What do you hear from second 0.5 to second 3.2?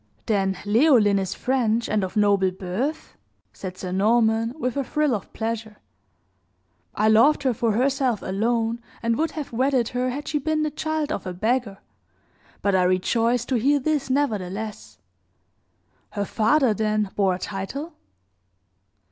Leoline is French and of noble birth?"